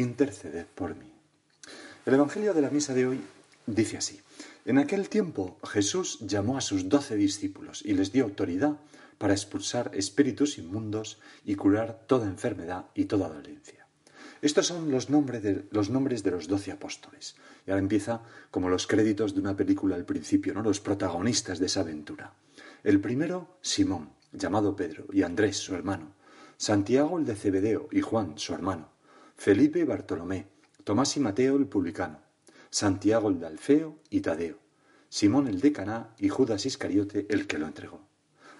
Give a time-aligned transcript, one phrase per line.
[0.00, 1.12] interceded por mí.
[2.04, 3.20] El Evangelio de la misa de hoy
[3.66, 4.20] dice así.
[4.64, 8.78] En aquel tiempo Jesús llamó a sus doce discípulos y les dio autoridad
[9.18, 13.86] para expulsar espíritus inmundos y curar toda enfermedad y toda dolencia.
[14.42, 17.36] Estos son los, nombres de, los nombres de los doce apóstoles.
[17.66, 20.62] Y ahora empieza como los créditos de una película al principio, ¿no?
[20.62, 22.34] Los protagonistas de esa aventura.
[22.84, 26.12] El primero, Simón, llamado Pedro, y Andrés, su hermano.
[26.58, 28.90] Santiago, el de Cebedeo, y Juan, su hermano.
[29.36, 30.46] Felipe Bartolomé,
[30.82, 32.20] Tomás y Mateo el publicano,
[32.70, 34.58] Santiago el de Alfeo y Tadeo,
[35.08, 38.00] Simón el de Caná y Judas Iscariote el que lo entregó.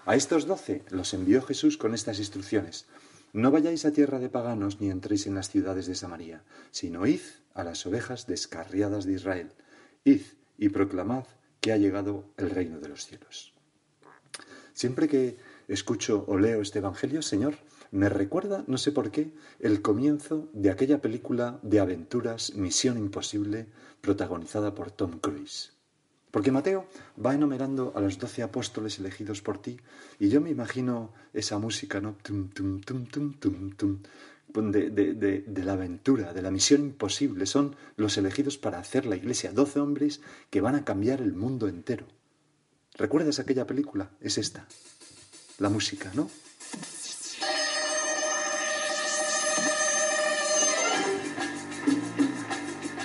[0.05, 2.85] A estos doce los envió Jesús con estas instrucciones.
[3.33, 7.21] No vayáis a tierra de paganos ni entréis en las ciudades de Samaria, sino id
[7.53, 9.51] a las ovejas descarriadas de Israel.
[10.05, 10.21] Id
[10.57, 11.25] y proclamad
[11.59, 13.53] que ha llegado el reino de los cielos.
[14.73, 17.57] Siempre que escucho o leo este Evangelio, Señor,
[17.91, 23.67] me recuerda, no sé por qué, el comienzo de aquella película de aventuras Misión Imposible
[24.01, 25.73] protagonizada por Tom Cruise.
[26.31, 26.87] Porque Mateo
[27.23, 29.77] va enumerando a los doce apóstoles elegidos por ti
[30.19, 32.17] y yo me imagino esa música, ¿no?
[32.21, 34.01] Tum, tum, tum, tum, tum, tum,
[34.71, 35.13] de, de,
[35.45, 37.45] de, la aventura, de la misión imposible.
[37.45, 39.51] Son los elegidos para hacer la iglesia.
[39.51, 42.05] Doce hombres que van a cambiar el mundo entero.
[42.95, 44.11] ¿Recuerdas aquella película?
[44.19, 44.67] Es esta.
[45.59, 46.29] La música, ¿no?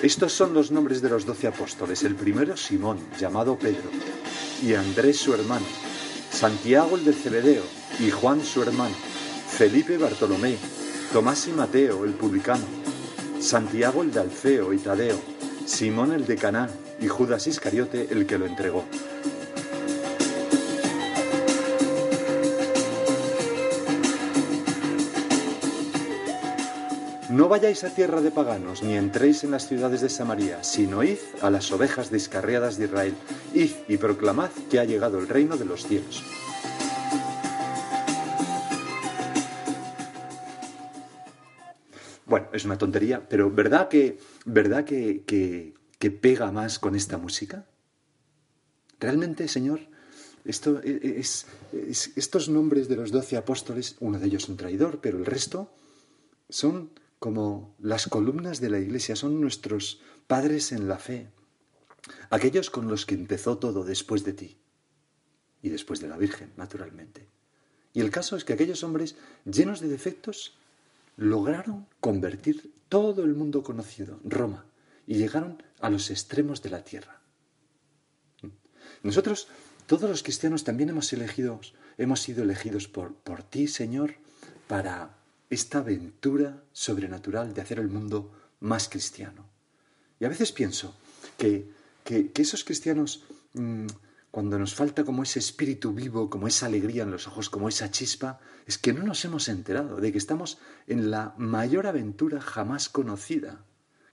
[0.02, 2.02] Estos son los nombres de los doce apóstoles.
[2.02, 3.88] El primero, Simón, llamado Pedro,
[4.60, 5.64] y Andrés su hermano,
[6.28, 7.62] Santiago el de Cebedeo,
[8.00, 8.96] y Juan su hermano,
[9.48, 10.56] Felipe Bartolomé,
[11.12, 12.64] Tomás y Mateo el publicano,
[13.38, 15.20] Santiago el de Alfeo y Tadeo,
[15.66, 16.68] Simón el de Caná
[17.00, 18.84] y Judas Iscariote el que lo entregó.
[27.32, 31.16] No vayáis a tierra de paganos, ni entréis en las ciudades de Samaria, sino id
[31.40, 33.14] a las ovejas descarriadas de Israel,
[33.54, 36.22] id y proclamad que ha llegado el reino de los cielos.
[42.26, 47.64] Bueno, es una tontería, pero ¿verdad que, verdad que, que, pega más con esta música?
[49.00, 49.80] Realmente, Señor,
[50.44, 51.46] esto es,
[52.14, 55.70] estos nombres de los doce apóstoles, uno de ellos un traidor, pero el resto
[56.50, 56.90] son
[57.22, 61.28] como las columnas de la Iglesia, son nuestros padres en la fe,
[62.30, 64.58] aquellos con los que empezó todo después de ti
[65.62, 67.28] y después de la Virgen, naturalmente.
[67.92, 70.58] Y el caso es que aquellos hombres llenos de defectos
[71.16, 74.66] lograron convertir todo el mundo conocido, Roma,
[75.06, 77.20] y llegaron a los extremos de la tierra.
[79.04, 79.46] Nosotros,
[79.86, 84.16] todos los cristianos, también hemos, elegidos, hemos sido elegidos por, por ti, Señor,
[84.66, 85.21] para
[85.52, 89.44] esta aventura sobrenatural de hacer el mundo más cristiano.
[90.18, 90.96] Y a veces pienso
[91.36, 91.68] que,
[92.06, 93.86] esos cristianos, mm,
[94.30, 97.90] cuando nos falta como ese espíritu vivo, como esa alegría en los ojos, como esa
[97.90, 102.88] chispa, es que no nos hemos enterado de que estamos en la mayor aventura jamás
[102.88, 103.62] conocida,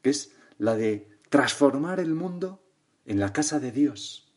[0.01, 2.61] que es la de transformar el mundo
[3.05, 4.27] en la casa de Dios,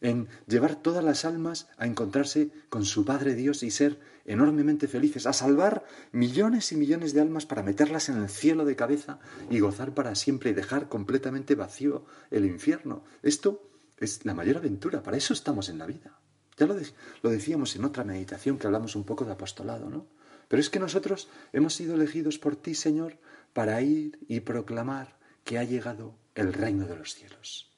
[0.00, 3.98] en llevar todas las almas a encontrarse con su Padre Dios y ser
[4.30, 8.76] enormemente felices, a salvar millones y millones de almas para meterlas en el cielo de
[8.76, 9.18] cabeza
[9.50, 13.02] y gozar para siempre y dejar completamente vacío el infierno.
[13.22, 13.68] Esto
[13.98, 16.20] es la mayor aventura, para eso estamos en la vida.
[16.56, 16.76] Ya lo,
[17.22, 20.06] lo decíamos en otra meditación que hablamos un poco de apostolado, ¿no?
[20.46, 23.18] Pero es que nosotros hemos sido elegidos por ti, Señor,
[23.52, 27.72] para ir y proclamar que ha llegado el reino de los cielos.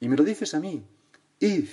[0.00, 0.86] Y me lo dices a mí,
[1.40, 1.68] id,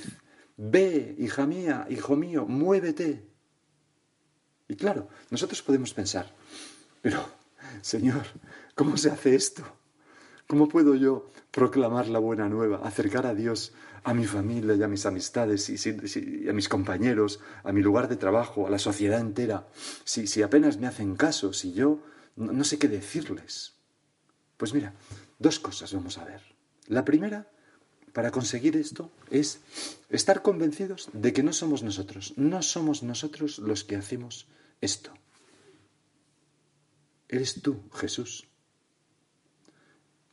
[0.58, 3.33] ve, hija mía, hijo mío, muévete,
[4.74, 6.34] y claro, nosotros podemos pensar,
[7.04, 7.24] pero
[7.82, 8.24] Señor,
[8.74, 9.64] ¿cómo se hace esto?
[10.48, 13.74] ¿Cómo puedo yo proclamar la buena nueva, acercar a Dios
[14.04, 18.16] a mi familia y a mis amistades, y, a mis compañeros, a mi lugar de
[18.16, 19.68] trabajo, a la sociedad entera,
[20.06, 22.00] si, si apenas me hacen caso, si yo
[22.36, 23.74] no sé qué decirles?
[24.58, 24.96] Pues mira,
[25.38, 26.42] dos cosas vamos a ver.
[26.88, 27.48] La primera,
[28.12, 29.60] para conseguir esto, es
[30.10, 34.48] estar convencidos de que no somos nosotros, no somos nosotros los que hacemos
[34.84, 35.14] esto.
[37.30, 38.48] Eres tú, Jesús.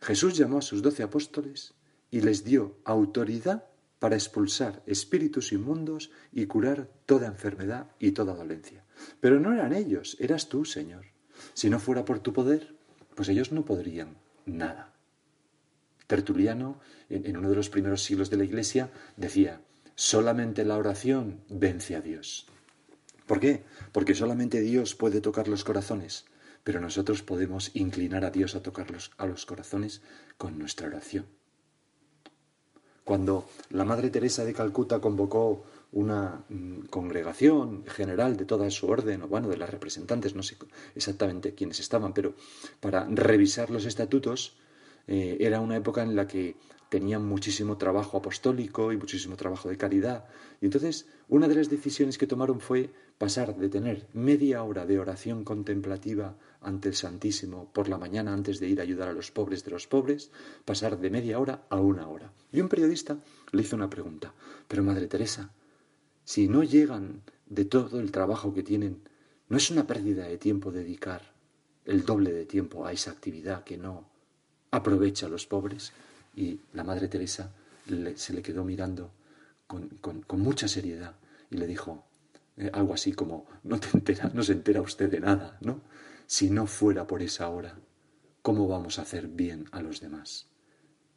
[0.00, 1.75] Jesús llamó a sus doce apóstoles
[2.11, 3.67] y les dio autoridad
[3.99, 8.85] para expulsar espíritus inmundos y curar toda enfermedad y toda dolencia.
[9.20, 11.06] Pero no eran ellos, eras tú, Señor.
[11.55, 12.75] Si no fuera por tu poder,
[13.14, 14.94] pues ellos no podrían nada.
[16.06, 19.61] Tertuliano, en, uno de los primeros siglos de la Iglesia, decía,
[19.94, 22.46] solamente la oración vence a Dios.
[23.31, 23.62] ¿Por qué?
[23.93, 26.25] Porque solamente Dios puede tocar los corazones,
[26.65, 28.88] pero nosotros podemos inclinar a Dios a tocar
[29.19, 30.03] a los corazones
[30.37, 31.27] con nuestra oración.
[33.05, 35.62] Cuando la Madre Teresa de Calcuta convocó
[35.93, 40.56] una mm, congregación general de toda su orden, o bueno, de las representantes, no sé
[40.97, 42.35] exactamente quiénes estaban, pero
[42.81, 44.56] para revisar los estatutos,
[45.06, 46.56] eh, era una época en la que
[46.88, 50.25] tenían muchísimo trabajo apostólico y muchísimo trabajo de caridad.
[50.61, 54.99] Y entonces, una de las decisiones que tomaron fue pasar de tener media hora de
[54.99, 59.31] oración contemplativa ante el Santísimo por la mañana antes de ir a ayudar a los
[59.31, 60.31] pobres de los pobres,
[60.64, 62.32] pasar de media hora a una hora.
[62.50, 63.19] Y un periodista
[63.52, 64.32] le hizo una pregunta,
[64.67, 65.52] pero Madre Teresa,
[66.25, 69.02] si no llegan de todo el trabajo que tienen,
[69.50, 71.34] ¿no es una pérdida de tiempo dedicar
[71.84, 74.08] el doble de tiempo a esa actividad que no
[74.70, 75.93] aprovecha a los pobres?
[76.34, 77.52] Y la Madre Teresa
[78.14, 79.11] se le quedó mirando
[79.67, 81.17] con, mucha seriedad
[81.50, 82.06] y le dijo
[82.61, 85.81] eh, algo así como, no, te entera, no se entera usted de nada, ¿no?
[86.27, 87.79] Si no fuera por esa hora,
[88.43, 90.47] ¿cómo vamos a hacer bien a los demás?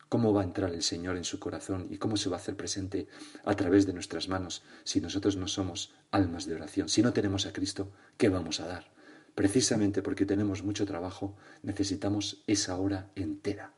[0.08, 2.56] ¿Cómo va a entrar el Señor en su corazón y cómo se va a hacer
[2.56, 3.08] presente
[3.44, 6.88] a través de nuestras manos si nosotros no somos almas de oración?
[6.88, 8.92] Si no tenemos a Cristo, ¿qué vamos a dar?
[9.36, 13.74] Precisamente porque tenemos mucho trabajo, necesitamos esa hora entera.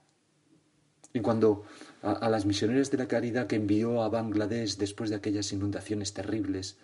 [1.13, 1.63] Y cuando
[2.01, 6.77] a, las misioneras de la caridad que envió a Bangladesh después de aquellas inundaciones terribles,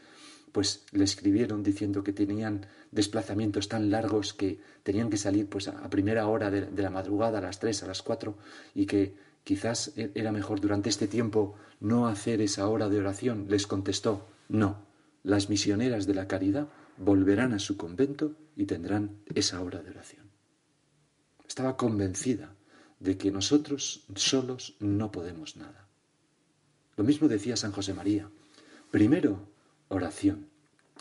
[0.51, 5.89] pues le escribieron diciendo que tenían desplazamientos tan largos que tenían que salir pues a
[5.89, 8.37] primera hora de, de la madrugada, a las tres, a las cuatro,
[8.75, 13.47] y que quizás e, era mejor durante este tiempo no hacer esa hora de oración.
[13.49, 14.85] Les contestó, no,
[15.23, 16.67] las misioneras de la caridad
[16.97, 20.29] volverán a su convento y tendrán esa hora de oración.
[21.47, 22.55] Estaba convencida
[22.99, 25.87] de que nosotros solos no podemos nada.
[26.95, 28.29] Lo mismo decía San José María.
[28.91, 29.50] Primero,
[29.91, 30.47] oración,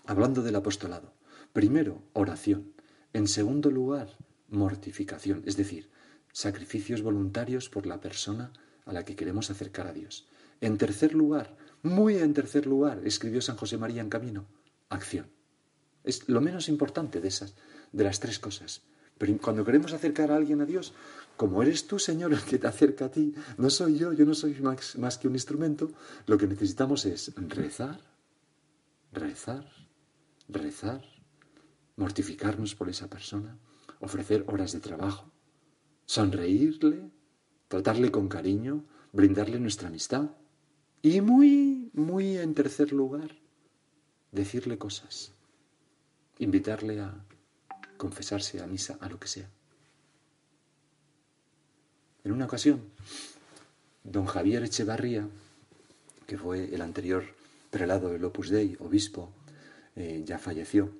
[0.04, 1.14] hablando del apostolado.
[1.52, 2.72] Primero, oración.
[3.12, 4.16] En segundo lugar,
[4.48, 5.88] mortificación, es decir,
[6.32, 8.52] sacrificios voluntarios por la persona
[8.84, 10.26] a la que queremos acercar a Dios.
[10.60, 14.46] En tercer lugar, muy en tercer lugar, escribió San José María en Camino,
[14.88, 15.30] acción.
[16.02, 17.54] Es lo menos importante de esas,
[17.92, 18.82] de las tres cosas.
[19.18, 20.94] Pero cuando queremos acercar a alguien a Dios,
[21.36, 24.34] como eres tú, Señor, el que te acerca a ti, no soy yo, yo no
[24.34, 25.92] soy más, más que un instrumento,
[26.26, 28.09] lo que necesitamos es rezar,
[29.30, 29.64] rezar,
[30.48, 31.02] rezar,
[31.94, 33.56] mortificarnos por esa persona,
[34.00, 35.30] ofrecer horas de trabajo,
[36.04, 37.08] sonreírle,
[37.68, 40.30] tratarle con cariño, brindarle nuestra amistad
[41.00, 43.30] y muy, muy en tercer lugar,
[44.32, 45.32] decirle cosas,
[46.40, 47.24] invitarle a
[47.96, 49.48] confesarse a misa, a lo que sea.
[52.24, 52.80] En una ocasión,
[54.02, 55.28] don Javier Echevarría,
[56.26, 57.39] que fue el anterior
[57.70, 59.32] prelado del Opus Dei, obispo,
[59.96, 60.90] eh, ya falleció,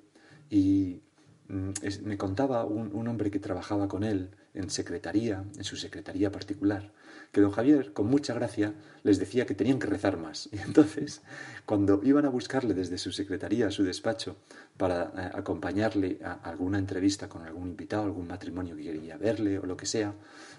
[0.49, 1.01] y
[1.47, 1.71] mm,
[2.03, 6.91] me contaba un, hombre que trabajaba con él en secretaría, en su secretaría particular,
[7.31, 8.73] que don Javier, con mucha gracia,
[9.03, 10.49] les decía que tenían que rezar más.
[10.51, 11.21] Y entonces,
[11.65, 14.35] cuando iban a buscarle desde su secretaría a su despacho
[14.77, 19.65] para eh, acompañarle a alguna entrevista con algún invitado, algún matrimonio que quería verle o
[19.65, 20.13] lo que sea,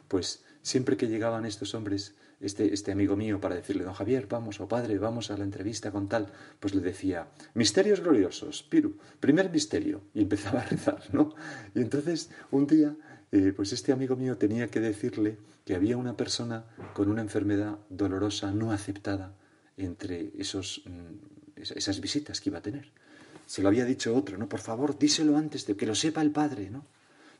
[0.09, 4.61] pues siempre que llegaban estos hombres, este, este amigo mío, para decirle, don Javier, vamos,
[4.61, 9.51] o padre, vamos a la entrevista con tal, pues le decía, misterios gloriosos, Piru, primer
[9.51, 11.35] misterio, y empezaba a rezar, ¿no?
[11.75, 12.97] Y entonces, un día,
[13.33, 16.65] eh, pues este amigo mío tenía que decirle que había una persona
[16.95, 19.35] con una enfermedad dolorosa no aceptada
[19.77, 22.91] entre esos, mm, esas visitas que iba a tener.
[23.47, 24.49] Se lo había dicho otro, ¿no?
[24.49, 26.85] Por favor, díselo antes de que lo sepa el padre, ¿no?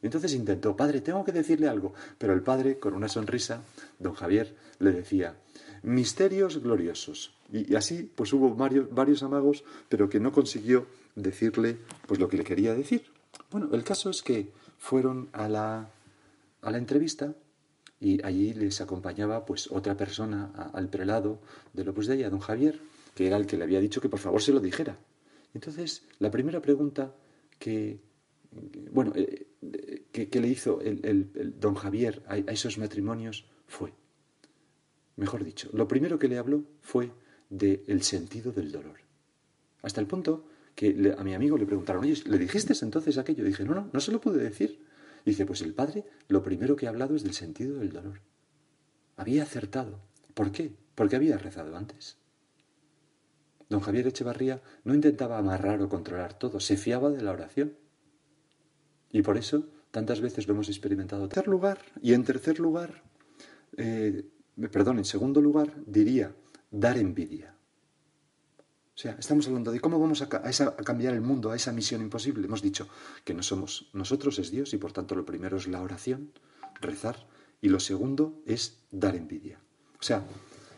[0.03, 1.95] Entonces intentó, padre, tengo que decirle algo.
[2.19, 3.63] Pero el padre, con una sonrisa,
[3.99, 5.37] don Javier, le decía,
[5.83, 7.35] misterios gloriosos.
[7.53, 12.37] Y, así, pues hubo varios, varios amagos, pero que no consiguió decirle pues lo que
[12.37, 13.05] le quería decir.
[13.51, 15.91] Bueno, el caso es que fueron a la,
[16.63, 17.35] a la entrevista
[18.01, 21.39] y allí les acompañaba pues otra persona al prelado
[21.73, 22.81] de Opus Dei, a don Javier,
[23.15, 24.99] que era el que le había dicho que por favor se lo dijera.
[25.55, 27.15] Entonces, la primera pregunta
[27.59, 28.01] que,
[28.91, 29.13] bueno,
[30.13, 33.93] que, le hizo el, don Javier a, esos matrimonios fue,
[35.17, 37.11] mejor dicho, lo primero que le habló fue
[37.49, 39.01] del sentido del dolor.
[39.83, 43.45] Hasta el punto que a mi amigo le preguntaron, oye, ¿le dijiste entonces aquello?
[43.45, 44.81] Dije, no, no, no se lo pude decir.
[45.25, 48.21] Dice, pues el padre lo primero que ha hablado es del sentido del dolor.
[49.17, 50.01] Había acertado.
[50.35, 50.73] ¿Por qué?
[50.95, 52.17] Porque había rezado antes.
[53.69, 57.75] Don Javier Echevarría no intentaba amarrar o controlar todo, se fiaba de la oración.
[59.11, 61.23] Y por eso tantas veces lo hemos experimentado.
[61.23, 63.05] En tercer lugar, y en tercer lugar,
[63.77, 64.25] eh,
[64.73, 66.35] perdón, en segundo lugar, diría
[66.71, 67.55] dar envidia.
[68.95, 72.03] O sea, estamos hablando de cómo vamos a, a, cambiar el mundo, a esa misión
[72.03, 72.47] imposible.
[72.47, 72.89] Hemos dicho
[73.25, 76.33] que no somos nosotros, es Dios, y por tanto lo primero es la oración,
[76.81, 77.27] rezar,
[77.61, 79.61] y lo segundo es dar envidia.
[80.01, 80.25] O sea,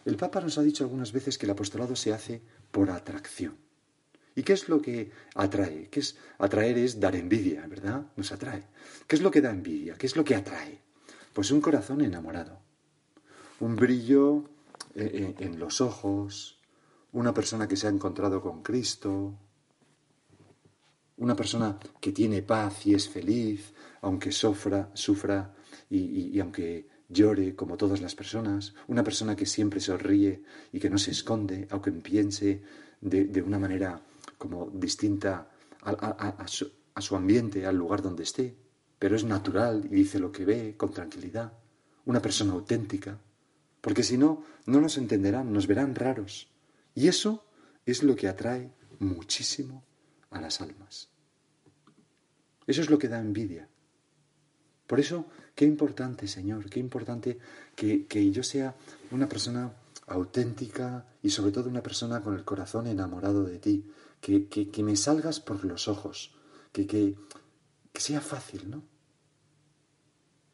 [0.04, 3.63] el Papa nos ha dicho algunas veces que el apostolado se hace por atracción.
[4.37, 5.88] ¿Y qué es lo que atrae?
[5.91, 8.07] ¿Qué es atraer es dar envidia, ¿verdad?
[8.17, 8.64] Nos atrae.
[9.07, 9.95] ¿Qué es lo que da envidia?
[9.95, 10.81] ¿Qué es lo que atrae?
[11.33, 12.61] Pues un corazón enamorado,
[13.61, 14.45] un brillo
[14.95, 16.61] eh, eh, en los ojos,
[17.12, 19.38] una persona que se ha encontrado con Cristo,
[21.17, 23.73] una persona que tiene paz y es feliz,
[24.03, 25.55] aunque sufra, sufra
[25.88, 30.99] y aunque llore como todas las personas, una persona que siempre sonríe y que no
[30.99, 32.62] se esconde, aunque piense
[33.00, 34.00] de, una manera
[34.38, 35.50] como distinta
[35.83, 38.57] a, su, a su ambiente, al lugar donde esté,
[38.99, 41.53] pero es natural y dice lo que ve con tranquilidad,
[42.07, 43.19] una persona auténtica,
[43.81, 46.49] porque si no, no nos entenderán, nos verán raros.
[46.95, 47.45] Y eso
[47.85, 49.85] es lo que atrae muchísimo
[50.31, 51.11] a las almas.
[52.67, 53.69] Eso es lo que da envidia.
[54.87, 57.38] Por eso Qué importante, Señor, qué importante
[57.76, 58.75] que, yo sea
[59.12, 59.73] una persona
[60.09, 63.85] auténtica y sobre todo una persona con el corazón enamorado de ti,
[64.25, 66.35] que, que, me salgas por los ojos,
[66.73, 67.14] que, que,
[67.95, 68.83] sea fácil, ¿no?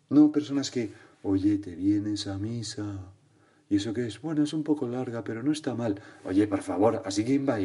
[0.09, 3.13] No personas que, oye, te vienes a misa.
[3.69, 4.21] ¿Y eso qué es?
[4.21, 6.03] Bueno, es un poco larga, pero no está mal.
[6.25, 7.61] Oye, por favor, así que va a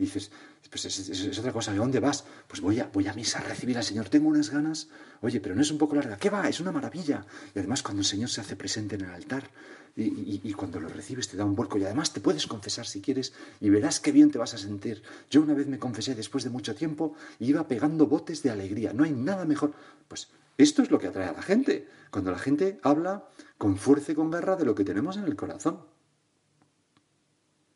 [0.00, 0.30] dices,
[0.70, 2.24] pues es, otra cosa, ¿de dónde vas?
[2.48, 4.88] Pues voy a, voy a misa a recibir al Señor, tengo unas ganas,
[5.20, 6.48] oye, pero no es un poco larga, ¿qué va?
[6.48, 7.26] Es una maravilla.
[7.54, 9.50] Y además cuando el Señor se hace presente en el altar
[9.96, 13.32] y, cuando lo recibes te da un vuelco y además te puedes confesar si quieres
[13.60, 15.02] y verás qué bien te vas a sentir.
[15.30, 18.92] Yo una vez me confesé después de mucho tiempo y iba pegando botes de alegría,
[18.92, 19.72] no hay nada mejor.
[20.08, 20.28] Pues
[20.58, 23.24] esto es lo que atrae a la gente, cuando la gente habla
[23.58, 25.80] con fuerza y con garra de lo que tenemos en el corazón.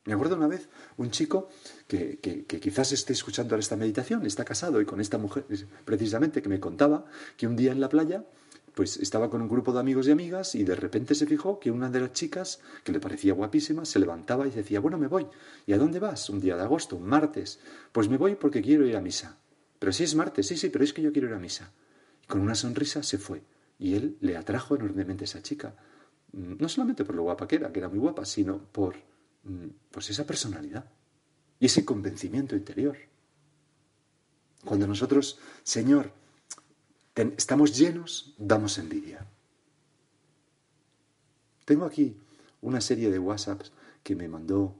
[0.06, 0.68] Me acuerdo una vez
[0.98, 1.48] un chico
[1.88, 2.18] que,
[2.60, 5.46] quizás esté escuchando esta meditación, está casado y con esta mujer
[5.84, 7.06] precisamente que me contaba
[7.36, 8.24] que un día en la playa
[8.74, 11.70] pues estaba con un grupo de amigos y amigas y de repente se fijó que
[11.70, 15.28] una de las chicas, que le parecía guapísima, se levantaba y decía, bueno, me voy.
[15.64, 16.28] ¿Y a dónde vas?
[16.28, 17.60] Un día de agosto, un martes.
[17.92, 19.38] Pues me voy porque quiero ir a misa.
[19.78, 21.72] Pero si es martes, sí, sí, pero es que yo quiero ir a misa.
[22.24, 23.44] Y con una sonrisa se fue.
[23.78, 25.76] Y él le atrajo enormemente a esa chica.
[26.32, 28.96] Mm, no solamente por lo guapa que era, que era muy guapa, sino por
[29.90, 30.84] pues esa personalidad
[31.60, 32.96] y ese convencimiento interior.
[34.64, 36.12] Cuando nosotros, Señor,
[37.14, 39.26] estamos llenos, damos envidia.
[41.64, 42.16] Tengo aquí
[42.62, 43.72] una serie de WhatsApps
[44.02, 44.74] que me mandó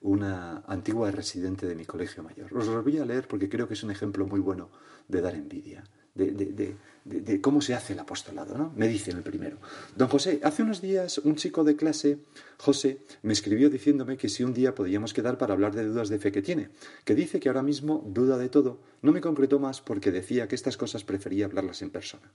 [0.00, 2.52] una antigua residente de mi colegio mayor.
[2.56, 4.70] Os los voy a leer porque creo que es un ejemplo muy bueno
[5.08, 5.84] de dar envidia
[6.18, 8.72] de, cómo se hace el apostolado, ¿no?
[8.76, 9.58] Me dice en el primero.
[9.96, 12.18] Don José, hace unos días un chico de clase,
[12.58, 16.18] José, me escribió diciéndome que si un día podíamos quedar para hablar de dudas de
[16.18, 16.70] fe que tiene,
[17.04, 20.54] que dice que ahora mismo duda de todo, no me concretó más porque decía que
[20.54, 22.30] estas cosas prefería hablarlas en persona.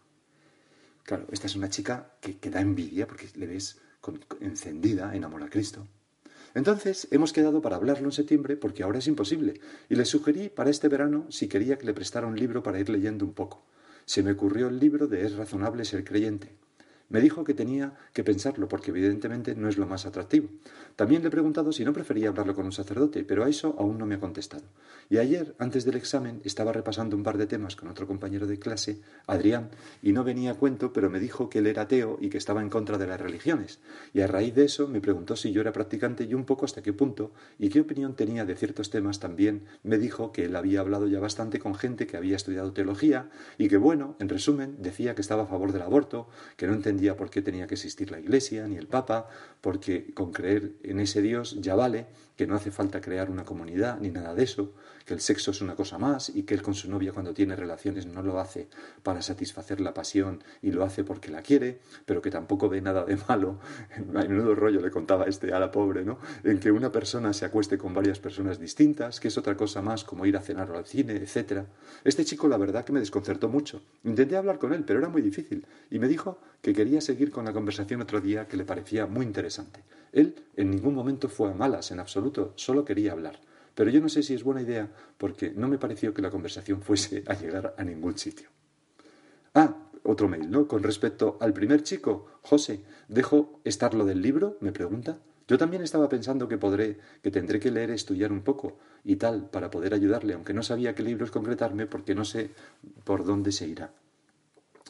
[1.04, 3.80] Claro, esta es una chica que, que da envidia porque le ves
[4.40, 5.86] encendida, en amor a Cristo.
[6.56, 9.60] Entonces hemos quedado para hablarlo en septiembre porque ahora es imposible
[9.90, 12.90] y le sugerí para este verano si quería que le prestara un libro para ir
[12.90, 13.66] leyendo un poco.
[14.06, 16.63] Se me ocurrió el libro de Es razonable ser creyente.
[17.14, 20.50] Me dijo que tenía que pensarlo porque evidentemente no es lo más atractivo.
[20.96, 24.00] También le he preguntado si no prefería hablarlo con un sacerdote, pero a eso aún
[24.00, 24.64] no me ha contestado.
[25.12, 28.58] Y ayer, antes del examen, estaba repasando un par de temas con otro compañero de
[28.58, 29.70] clase, Adrián,
[30.02, 32.64] y no venía a cuento, pero me dijo que él era ateo y que estaba
[32.64, 33.80] en contra de las religiones.
[34.12, 36.82] Y a raíz de eso me preguntó si yo era practicante y un poco hasta
[36.82, 39.20] qué punto y qué opinión tenía de ciertos temas.
[39.20, 43.30] También me dijo que él había hablado ya bastante con gente que había estudiado teología
[43.60, 46.28] y que, bueno, en resumen, decía que estaba a favor del aborto,
[46.58, 49.30] que no entendía por qué tenía que existir la Iglesia ni el Papa,
[49.62, 52.06] porque con creer en ese Dios ya vale,
[52.36, 54.74] que no hace falta crear una comunidad ni nada de eso,
[55.06, 57.56] que el sexo es una cosa más y que él con su novia cuando tiene
[57.56, 58.68] relaciones no lo hace
[59.04, 63.04] para satisfacer la pasión y lo hace porque la quiere, pero que tampoco ve nada
[63.06, 63.60] de malo.
[64.16, 66.20] A menudo rollo le contaba este a la pobre, ¿no?
[66.44, 70.04] En que una persona se acueste con varias personas distintas, que es otra cosa más
[70.04, 71.64] como ir a cenar o al cine, etc.
[72.04, 73.82] Este chico la verdad que me desconcertó mucho.
[74.04, 77.46] Intenté hablar con él, pero era muy difícil, y me dijo que quería seguir con
[77.46, 79.82] la conversación otro día que le parecía muy interesante.
[80.14, 83.42] Él en ningún momento fue a malas, en absoluto, solo quería hablar.
[83.76, 86.82] Pero yo no sé si es buena idea porque no me pareció que la conversación
[86.82, 88.48] fuese a llegar a ningún sitio.
[89.56, 90.68] Ah, otro mail, ¿no?
[90.68, 94.58] Con respecto al primer chico, José, ¿dejo estar lo del libro?
[94.62, 95.18] me pregunta.
[95.48, 99.50] Yo también estaba pensando que podré, que tendré que leer, estudiar un poco y tal
[99.50, 102.52] para poder ayudarle, aunque no sabía qué libros concretarme porque no sé
[103.04, 103.92] por dónde se irá.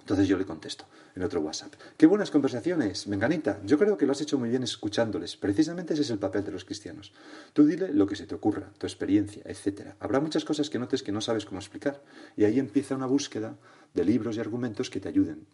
[0.04, 1.76] Entonces yo le contesto en otro WhatsApp.
[1.96, 3.62] Qué buenas conversaciones, Menganita.
[3.64, 5.38] Yo creo que lo has hecho muy bien escuchándoles.
[5.38, 7.14] Precisamente ese es el papel de los cristianos.
[7.54, 9.94] Tú dile lo que se te ocurra, tu experiencia, etc.
[10.02, 12.02] Habrá muchas cosas que notes que no sabes cómo explicar.
[12.36, 13.56] Y ahí empieza una búsqueda
[13.94, 15.48] de libros y argumentos que te ayuden.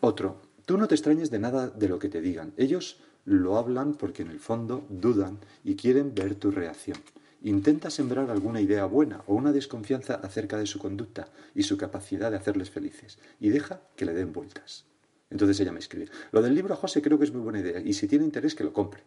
[0.00, 0.42] Otro.
[0.66, 2.54] Tú no te extrañes de nada de lo que te digan.
[2.56, 6.98] Ellos lo hablan porque en el fondo dudan y quieren ver tu reacción.
[7.44, 12.30] Intenta sembrar alguna idea buena o una desconfianza acerca de su conducta y su capacidad
[12.30, 14.84] de hacerles felices y deja que le den vueltas.
[15.28, 17.80] Entonces ella me escribe, lo del libro a José creo que es muy buena idea
[17.80, 19.02] y si tiene interés que lo compre.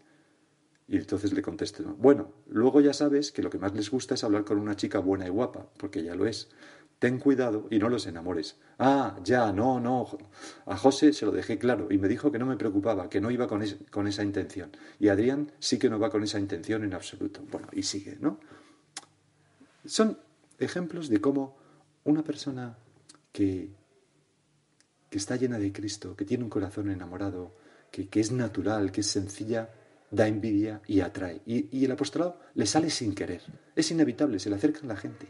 [0.87, 4.23] Y entonces le contesto, bueno, luego ya sabes que lo que más les gusta es
[4.23, 6.49] hablar con una chica buena y guapa, porque ya lo es.
[6.99, 8.57] Ten cuidado y no los enamores.
[8.79, 10.07] Ah, ya, no, no.
[10.65, 13.31] A José se lo dejé claro y me dijo que no me preocupaba, que no
[13.31, 13.61] iba con,
[14.07, 14.71] esa intención.
[14.99, 17.41] Y Adrián sí que no va con esa intención en absoluto.
[17.51, 18.39] Bueno, y sigue, ¿no?
[19.85, 20.17] Son
[20.57, 21.57] ejemplos de cómo
[22.05, 22.77] una persona
[23.31, 23.69] que,
[25.09, 27.55] que está llena de Cristo, que tiene un corazón enamorado,
[27.91, 29.69] que, que es natural, que es sencilla,
[30.11, 31.41] da envidia y atrae.
[31.45, 33.41] Y, y el apostolado le sale sin querer.
[33.75, 35.27] Es inevitable, se le acerca a la gente.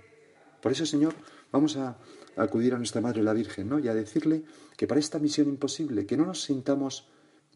[0.61, 1.13] Por eso, Señor,
[1.51, 1.97] vamos a
[2.35, 3.79] acudir a nuestra Madre la Virgen, ¿no?
[3.79, 4.43] Y a decirle
[4.77, 7.07] que para esta misión imposible, que no nos sintamos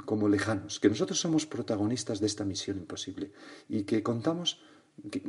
[0.05, 3.31] como lejanos, que nosotros somos protagonistas de esta misión imposible
[3.67, 4.61] y que contamos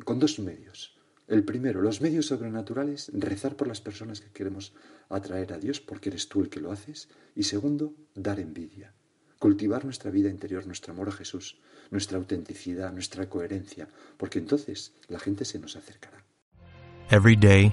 [0.04, 0.96] con dos medios.
[1.26, 4.72] El primero, los medios sobrenaturales, rezar por las personas que queremos
[5.08, 7.08] atraer a Dios, porque eres tú el que lo haces.
[7.36, 8.92] Y segundo, dar envidia,
[9.38, 15.20] cultivar nuestra vida interior, nuestro amor a Jesús, nuestra autenticidad, nuestra coherencia, porque entonces la
[15.20, 16.24] gente se nos acercará.
[17.10, 17.72] Every day,